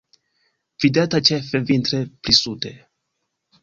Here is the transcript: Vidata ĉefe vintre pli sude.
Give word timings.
Vidata 0.85 1.21
ĉefe 1.31 1.63
vintre 1.71 2.03
pli 2.17 2.39
sude. 2.43 2.77